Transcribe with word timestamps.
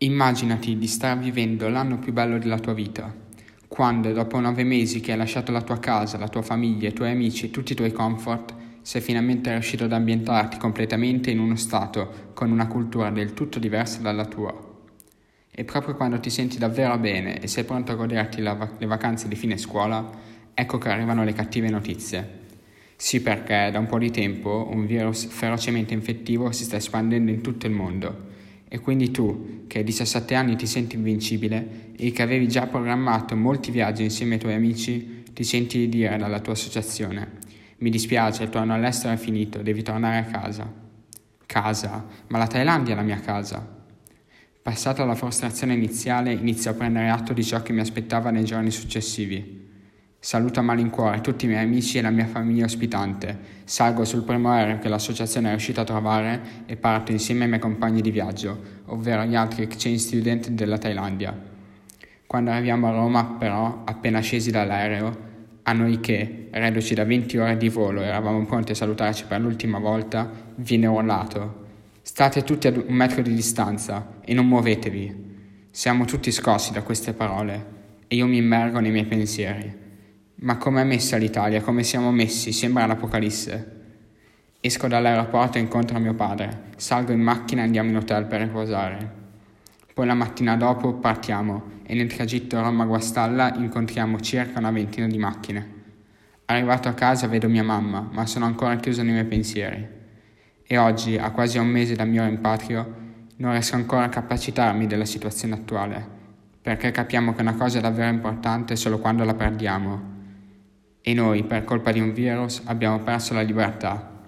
Immaginati 0.00 0.76
di 0.76 0.88
star 0.88 1.18
vivendo 1.18 1.70
l'anno 1.70 1.98
più 1.98 2.12
bello 2.12 2.36
della 2.36 2.58
tua 2.58 2.74
vita, 2.74 3.10
quando 3.66 4.12
dopo 4.12 4.38
nove 4.40 4.62
mesi 4.62 5.00
che 5.00 5.12
hai 5.12 5.16
lasciato 5.16 5.52
la 5.52 5.62
tua 5.62 5.78
casa, 5.78 6.18
la 6.18 6.28
tua 6.28 6.42
famiglia, 6.42 6.90
i 6.90 6.92
tuoi 6.92 7.12
amici 7.12 7.46
e 7.46 7.50
tutti 7.50 7.72
i 7.72 7.74
tuoi 7.74 7.92
comfort, 7.92 8.54
sei 8.82 9.00
finalmente 9.00 9.50
riuscito 9.50 9.84
ad 9.84 9.94
ambientarti 9.94 10.58
completamente 10.58 11.30
in 11.30 11.38
uno 11.38 11.56
stato 11.56 12.32
con 12.34 12.50
una 12.50 12.66
cultura 12.66 13.08
del 13.08 13.32
tutto 13.32 13.58
diversa 13.58 14.02
dalla 14.02 14.26
tua. 14.26 14.54
E 15.50 15.64
proprio 15.64 15.94
quando 15.94 16.20
ti 16.20 16.28
senti 16.28 16.58
davvero 16.58 16.98
bene 16.98 17.40
e 17.40 17.46
sei 17.46 17.64
pronto 17.64 17.92
a 17.92 17.94
goderti 17.94 18.42
va- 18.42 18.68
le 18.76 18.86
vacanze 18.86 19.28
di 19.28 19.34
fine 19.34 19.56
scuola, 19.56 20.10
ecco 20.52 20.76
che 20.76 20.90
arrivano 20.90 21.24
le 21.24 21.32
cattive 21.32 21.70
notizie. 21.70 22.40
Sì 22.96 23.22
perché 23.22 23.70
da 23.72 23.78
un 23.78 23.86
po' 23.86 23.98
di 23.98 24.10
tempo 24.10 24.68
un 24.70 24.84
virus 24.84 25.24
ferocemente 25.24 25.94
infettivo 25.94 26.52
si 26.52 26.64
sta 26.64 26.76
espandendo 26.76 27.30
in 27.30 27.40
tutto 27.40 27.66
il 27.66 27.72
mondo 27.72 28.34
e 28.68 28.80
quindi 28.80 29.10
tu, 29.10 29.64
che 29.66 29.78
a 29.78 29.82
17 29.82 30.34
anni 30.34 30.56
ti 30.56 30.66
senti 30.66 30.96
invincibile 30.96 31.92
e 31.96 32.10
che 32.10 32.22
avevi 32.22 32.48
già 32.48 32.66
programmato 32.66 33.36
molti 33.36 33.70
viaggi 33.70 34.02
insieme 34.02 34.34
ai 34.34 34.40
tuoi 34.40 34.54
amici, 34.54 35.22
ti 35.32 35.44
senti 35.44 35.78
di 35.78 35.88
dire 35.88 36.16
dalla 36.16 36.40
tua 36.40 36.52
associazione: 36.54 37.38
Mi 37.78 37.90
dispiace, 37.90 38.42
il 38.42 38.50
tuo 38.50 38.60
anno 38.60 38.74
all'estero 38.74 39.14
è 39.14 39.16
finito, 39.16 39.62
devi 39.62 39.82
tornare 39.82 40.18
a 40.18 40.24
casa. 40.24 40.70
Casa? 41.46 42.06
Ma 42.28 42.38
la 42.38 42.46
Thailandia 42.48 42.94
è 42.94 42.96
la 42.96 43.02
mia 43.02 43.20
casa. 43.20 43.74
Passata 44.60 45.04
la 45.04 45.14
frustrazione 45.14 45.74
iniziale, 45.74 46.32
inizio 46.32 46.72
a 46.72 46.74
prendere 46.74 47.08
atto 47.08 47.32
di 47.32 47.44
ciò 47.44 47.62
che 47.62 47.72
mi 47.72 47.80
aspettava 47.80 48.30
nei 48.30 48.44
giorni 48.44 48.72
successivi. 48.72 49.55
Saluto 50.26 50.58
a 50.58 50.62
malincuore 50.64 51.20
tutti 51.20 51.44
i 51.44 51.48
miei 51.48 51.62
amici 51.62 51.98
e 51.98 52.02
la 52.02 52.10
mia 52.10 52.26
famiglia 52.26 52.64
ospitante. 52.64 53.38
Salgo 53.62 54.04
sul 54.04 54.24
primo 54.24 54.50
aereo 54.50 54.80
che 54.80 54.88
l'associazione 54.88 55.46
è 55.46 55.50
riuscita 55.50 55.82
a 55.82 55.84
trovare 55.84 56.40
e 56.66 56.74
parto 56.74 57.12
insieme 57.12 57.44
ai 57.44 57.48
miei 57.48 57.60
compagni 57.60 58.00
di 58.00 58.10
viaggio, 58.10 58.60
ovvero 58.86 59.22
gli 59.22 59.36
altri 59.36 59.62
exchange 59.62 59.98
student 59.98 60.48
della 60.48 60.78
Thailandia. 60.78 61.32
Quando 62.26 62.50
arriviamo 62.50 62.88
a 62.88 62.90
Roma, 62.90 63.36
però, 63.38 63.84
appena 63.84 64.18
scesi 64.18 64.50
dall'aereo, 64.50 65.16
a 65.62 65.72
noi 65.72 66.00
che, 66.00 66.48
reduci 66.50 66.94
da 66.94 67.04
20 67.04 67.38
ore 67.38 67.56
di 67.56 67.68
volo, 67.68 68.02
eravamo 68.02 68.44
pronti 68.46 68.72
a 68.72 68.74
salutarci 68.74 69.26
per 69.28 69.40
l'ultima 69.40 69.78
volta, 69.78 70.28
viene 70.56 70.88
urlato. 70.88 71.66
State 72.02 72.42
tutti 72.42 72.66
ad 72.66 72.82
un 72.84 72.94
metro 72.96 73.22
di 73.22 73.32
distanza 73.32 74.14
e 74.24 74.34
non 74.34 74.48
muovetevi. 74.48 75.68
Siamo 75.70 76.04
tutti 76.04 76.32
scossi 76.32 76.72
da 76.72 76.82
queste 76.82 77.12
parole 77.12 77.74
e 78.08 78.16
io 78.16 78.26
mi 78.26 78.38
immergo 78.38 78.80
nei 78.80 78.90
miei 78.90 79.06
pensieri. 79.06 79.84
Ma 80.38 80.58
com'è 80.58 80.84
messa 80.84 81.16
l'Italia? 81.16 81.62
Come 81.62 81.82
siamo 81.82 82.12
messi? 82.12 82.52
Sembra 82.52 82.84
l'Apocalisse. 82.84 83.72
Esco 84.60 84.86
dall'aeroporto 84.86 85.56
e 85.56 85.62
incontro 85.62 85.98
mio 85.98 86.12
padre. 86.12 86.64
Salgo 86.76 87.12
in 87.12 87.22
macchina 87.22 87.62
e 87.62 87.64
andiamo 87.64 87.88
in 87.88 87.96
hotel 87.96 88.26
per 88.26 88.42
riposare. 88.42 89.24
Poi 89.94 90.04
la 90.04 90.12
mattina 90.12 90.54
dopo 90.56 90.92
partiamo 90.92 91.80
e 91.84 91.94
nel 91.94 92.12
tragitto 92.12 92.60
Roma-Guastalla 92.60 93.54
incontriamo 93.54 94.20
circa 94.20 94.58
una 94.58 94.70
ventina 94.70 95.06
di 95.06 95.16
macchine. 95.16 95.72
Arrivato 96.44 96.88
a 96.88 96.92
casa 96.92 97.28
vedo 97.28 97.48
mia 97.48 97.64
mamma, 97.64 98.06
ma 98.12 98.26
sono 98.26 98.44
ancora 98.44 98.76
chiuso 98.76 99.02
nei 99.02 99.12
miei 99.12 99.24
pensieri. 99.24 99.88
E 100.66 100.76
oggi, 100.76 101.16
a 101.16 101.30
quasi 101.30 101.56
un 101.56 101.68
mese 101.68 101.94
dal 101.94 102.08
mio 102.08 102.26
rimpatrio, 102.26 102.94
non 103.36 103.52
riesco 103.52 103.76
ancora 103.76 104.04
a 104.04 104.10
capacitarmi 104.10 104.86
della 104.86 105.06
situazione 105.06 105.54
attuale, 105.54 106.06
perché 106.60 106.90
capiamo 106.90 107.34
che 107.34 107.40
una 107.40 107.54
cosa 107.54 107.78
è 107.78 107.80
davvero 107.80 108.10
importante 108.10 108.76
solo 108.76 108.98
quando 108.98 109.24
la 109.24 109.34
perdiamo 109.34 110.15
e 111.08 111.14
noi, 111.14 111.44
per 111.44 111.62
colpa 111.62 111.92
di 111.92 112.00
un 112.00 112.12
virus, 112.12 112.62
abbiamo 112.64 112.98
perso 112.98 113.32
la 113.32 113.42
libertà. 113.42 114.24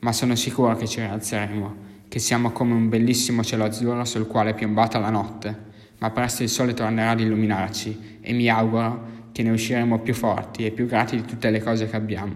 Ma 0.00 0.12
sono 0.12 0.34
sicuro 0.34 0.76
che 0.76 0.86
ci 0.86 1.00
rialzeremo, 1.00 1.76
che 2.06 2.18
siamo 2.18 2.50
come 2.50 2.74
un 2.74 2.90
bellissimo 2.90 3.42
cielo 3.42 3.64
azzurro 3.64 4.04
sul 4.04 4.26
quale 4.26 4.50
è 4.50 4.54
piombata 4.54 4.98
la 4.98 5.08
notte, 5.08 5.56
ma 5.96 6.10
presto 6.10 6.42
il 6.42 6.50
sole 6.50 6.74
tornerà 6.74 7.12
ad 7.12 7.20
illuminarci 7.20 8.18
e 8.20 8.34
mi 8.34 8.46
auguro 8.50 9.30
che 9.32 9.42
ne 9.42 9.48
usciremo 9.52 10.00
più 10.00 10.12
forti 10.12 10.66
e 10.66 10.70
più 10.70 10.84
grati 10.84 11.16
di 11.16 11.24
tutte 11.24 11.48
le 11.48 11.62
cose 11.62 11.88
che 11.88 11.96
abbiamo, 11.96 12.34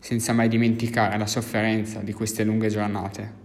senza 0.00 0.34
mai 0.34 0.48
dimenticare 0.48 1.16
la 1.16 1.26
sofferenza 1.26 2.00
di 2.00 2.12
queste 2.12 2.44
lunghe 2.44 2.68
giornate. 2.68 3.39